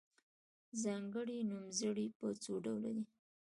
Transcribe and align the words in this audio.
ځانګړي 0.81 1.37
نومځري 1.49 2.05
په 2.17 2.27
څو 2.43 2.53
ډوله 2.65 2.89
دي. 2.95 3.05